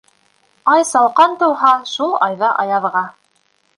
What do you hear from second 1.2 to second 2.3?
тыуһа, шул